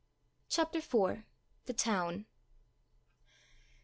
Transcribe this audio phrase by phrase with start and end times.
[0.49, 1.25] CHAPTER IV.
[1.67, 2.25] THE TOWN.